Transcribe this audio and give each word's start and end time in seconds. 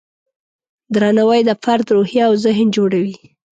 درناوی 0.93 1.41
د 1.45 1.51
فرد 1.63 1.85
روحیه 1.95 2.23
او 2.29 2.33
ذهن 2.45 2.67
جوړوي. 2.77 3.15